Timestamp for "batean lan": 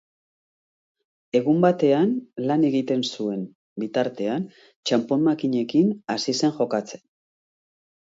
1.65-2.63